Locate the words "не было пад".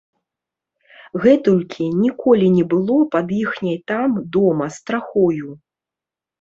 2.57-3.27